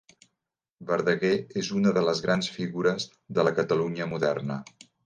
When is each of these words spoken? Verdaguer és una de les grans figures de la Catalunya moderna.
Verdaguer 0.91 1.31
és 1.63 1.69
una 1.81 1.93
de 1.99 2.05
les 2.09 2.25
grans 2.27 2.51
figures 2.59 3.09
de 3.39 3.49
la 3.51 3.57
Catalunya 3.63 4.15
moderna. 4.17 4.65